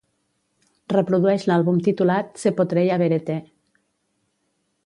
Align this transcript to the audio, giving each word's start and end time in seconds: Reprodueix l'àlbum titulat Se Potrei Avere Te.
Reprodueix 0.93 1.45
l'àlbum 1.51 1.77
titulat 1.89 2.43
Se 2.45 2.55
Potrei 2.63 2.93
Avere 2.99 3.23
Te. 3.31 3.39